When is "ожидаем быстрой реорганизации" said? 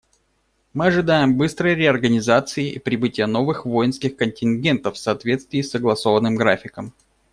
0.87-2.71